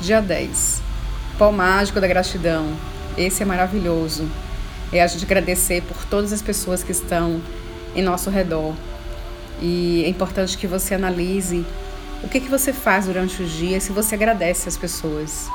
Dia 0.00 0.20
10. 0.20 0.82
Pó 1.38 1.50
mágico 1.50 2.00
da 2.00 2.06
gratidão. 2.06 2.76
Esse 3.16 3.42
é 3.42 3.46
maravilhoso. 3.46 4.28
É 4.92 5.02
a 5.02 5.06
gente 5.06 5.24
agradecer 5.24 5.82
por 5.82 6.04
todas 6.04 6.32
as 6.32 6.42
pessoas 6.42 6.82
que 6.82 6.92
estão 6.92 7.40
em 7.94 8.02
nosso 8.02 8.28
redor. 8.28 8.74
E 9.60 10.04
é 10.04 10.08
importante 10.08 10.58
que 10.58 10.66
você 10.66 10.94
analise 10.94 11.64
o 12.22 12.28
que, 12.28 12.40
que 12.40 12.48
você 12.48 12.72
faz 12.72 13.06
durante 13.06 13.42
o 13.42 13.46
dia 13.46 13.80
se 13.80 13.90
você 13.90 14.14
agradece 14.14 14.68
as 14.68 14.76
pessoas. 14.76 15.48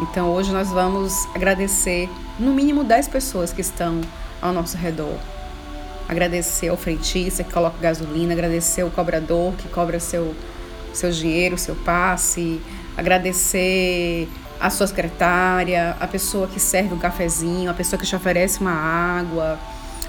Então 0.00 0.28
hoje 0.30 0.52
nós 0.52 0.70
vamos 0.70 1.12
agradecer 1.32 2.10
no 2.36 2.52
mínimo 2.52 2.82
10 2.82 3.06
pessoas 3.08 3.52
que 3.52 3.60
estão 3.60 4.00
ao 4.42 4.52
nosso 4.52 4.76
redor. 4.76 5.16
Agradecer 6.08 6.68
ao 6.68 6.76
frentista 6.76 7.44
que 7.44 7.52
coloca 7.52 7.78
gasolina, 7.80 8.32
agradecer 8.32 8.82
ao 8.82 8.90
cobrador 8.90 9.54
que 9.54 9.68
cobra 9.68 10.00
seu, 10.00 10.34
seu 10.94 11.10
dinheiro, 11.10 11.58
seu 11.58 11.74
passe, 11.74 12.60
agradecer 12.96 14.28
a 14.60 14.70
sua 14.70 14.86
secretária, 14.86 15.96
a 16.00 16.06
pessoa 16.06 16.46
que 16.46 16.58
serve 16.58 16.94
um 16.94 16.98
cafezinho, 16.98 17.70
a 17.70 17.74
pessoa 17.74 18.00
que 18.00 18.06
te 18.06 18.16
oferece 18.16 18.60
uma 18.60 18.72
água, 18.72 19.58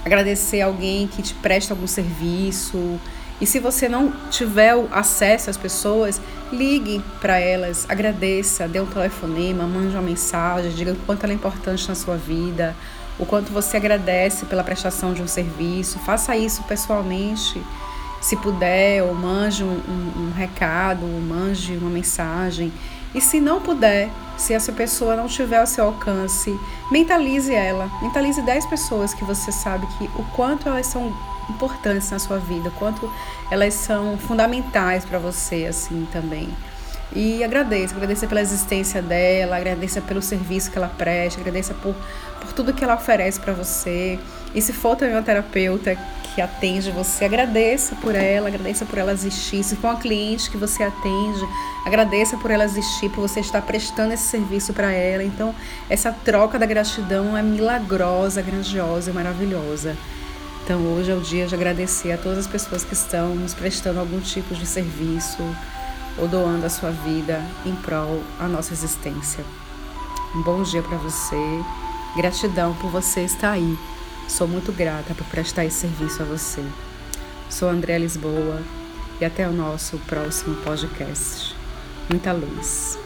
agradecer 0.05 0.61
alguém 0.61 1.07
que 1.07 1.21
te 1.21 1.33
presta 1.33 1.73
algum 1.73 1.87
serviço. 1.87 2.99
E 3.41 3.45
se 3.45 3.59
você 3.59 3.89
não 3.89 4.13
tiver 4.29 4.73
acesso 4.91 5.49
às 5.49 5.57
pessoas, 5.57 6.21
ligue 6.53 7.03
para 7.19 7.37
elas, 7.37 7.85
agradeça, 7.89 8.67
dê 8.67 8.79
um 8.79 8.85
telefonema, 8.85 9.67
mande 9.67 9.93
uma 9.93 10.01
mensagem, 10.01 10.71
diga 10.71 10.93
o 10.93 10.95
quanto 11.05 11.23
ela 11.23 11.33
é 11.33 11.35
importante 11.35 11.87
na 11.89 11.95
sua 11.95 12.15
vida, 12.15 12.75
o 13.19 13.25
quanto 13.25 13.51
você 13.51 13.77
agradece 13.77 14.45
pela 14.45 14.63
prestação 14.63 15.13
de 15.13 15.21
um 15.21 15.27
serviço. 15.27 15.99
Faça 15.99 16.37
isso 16.37 16.63
pessoalmente, 16.63 17.61
se 18.25 18.35
puder, 18.35 19.03
ou 19.03 19.13
mande 19.13 19.63
um, 19.63 19.67
um, 19.67 20.23
um 20.23 20.31
recado, 20.35 21.05
ou 21.05 21.21
mande 21.21 21.77
uma 21.77 21.91
mensagem. 21.91 22.73
E 23.13 23.21
se 23.21 23.39
não 23.39 23.61
puder, 23.61 24.09
se 24.35 24.51
essa 24.51 24.71
pessoa 24.71 25.15
não 25.15 25.27
tiver 25.27 25.59
ao 25.59 25.67
seu 25.67 25.85
alcance, 25.85 26.59
mentalize 26.89 27.53
ela. 27.53 27.87
Mentalize 28.01 28.41
10 28.41 28.65
pessoas 28.65 29.13
que 29.13 29.23
você 29.23 29.51
sabe 29.51 29.85
que 29.99 30.05
o 30.19 30.25
quanto 30.35 30.67
elas 30.67 30.87
são 30.87 31.15
importantes 31.51 32.09
na 32.09 32.17
sua 32.17 32.39
vida, 32.39 32.71
quanto 32.79 33.07
elas 33.51 33.75
são 33.75 34.17
fundamentais 34.17 35.05
para 35.05 35.19
você 35.19 35.67
assim 35.69 36.07
também. 36.11 36.49
E 37.15 37.43
agradeça, 37.43 37.93
agradeça 37.93 38.25
pela 38.25 38.41
existência 38.41 39.03
dela, 39.03 39.57
agradeça 39.57 40.01
pelo 40.01 40.23
serviço 40.23 40.71
que 40.71 40.79
ela 40.79 40.87
presta, 40.87 41.39
agradeça 41.39 41.75
por, 41.75 41.93
por 42.41 42.53
tudo 42.53 42.73
que 42.73 42.83
ela 42.83 42.95
oferece 42.95 43.39
para 43.39 43.53
você. 43.53 44.19
E 44.55 44.59
se 44.63 44.73
for 44.73 44.95
também 44.95 45.13
uma 45.13 45.21
terapeuta 45.21 45.95
que 46.35 46.41
atende 46.41 46.91
você, 46.91 47.23
agradeça 47.23 47.95
por 47.95 48.13
ela, 48.13 48.49
agradeça 48.49 48.85
por 48.85 48.99
ela 48.99 49.13
existir. 49.13 49.63
Se 49.63 49.77
for 49.77 49.91
uma 49.91 49.99
cliente 49.99 50.51
que 50.51 50.57
você 50.57 50.83
atende, 50.83 51.47
agradeça 51.85 52.35
por 52.35 52.51
ela 52.51 52.65
existir, 52.65 53.09
por 53.09 53.21
você 53.21 53.39
estar 53.39 53.61
prestando 53.61 54.13
esse 54.13 54.23
serviço 54.23 54.73
para 54.73 54.91
ela. 54.91 55.23
Então, 55.23 55.55
essa 55.89 56.11
troca 56.11 56.59
da 56.59 56.65
gratidão 56.65 57.37
é 57.37 57.41
milagrosa, 57.41 58.41
grandiosa 58.41 59.11
e 59.11 59.13
maravilhosa. 59.13 59.95
Então 60.65 60.81
hoje 60.81 61.11
é 61.11 61.15
o 61.15 61.21
dia 61.21 61.45
de 61.45 61.53
agradecer 61.53 62.11
a 62.11 62.17
todas 62.17 62.39
as 62.39 62.47
pessoas 62.47 62.83
que 62.83 62.95
estão 62.95 63.35
nos 63.35 63.53
prestando 63.53 63.99
algum 63.99 64.19
tipo 64.19 64.55
de 64.55 64.65
serviço 64.65 65.43
ou 66.17 66.27
doando 66.27 66.65
a 66.65 66.69
sua 66.71 66.89
vida 66.89 67.39
em 67.63 67.75
prol 67.75 68.23
da 68.39 68.47
nossa 68.47 68.73
existência. 68.73 69.45
Um 70.35 70.41
bom 70.41 70.63
dia 70.63 70.81
para 70.81 70.97
você. 70.97 71.37
Gratidão 72.17 72.73
por 72.81 72.89
você 72.89 73.21
estar 73.21 73.51
aí. 73.51 73.77
Sou 74.27 74.47
muito 74.47 74.71
grata 74.71 75.13
por 75.13 75.25
prestar 75.27 75.65
esse 75.65 75.81
serviço 75.81 76.21
a 76.21 76.25
você. 76.25 76.63
Sou 77.49 77.69
André 77.69 77.97
Lisboa 77.97 78.61
e 79.21 79.25
até 79.25 79.47
o 79.47 79.51
nosso 79.51 79.97
próximo 79.99 80.55
podcast. 80.57 81.55
Muita 82.09 82.33
luz. 82.33 82.97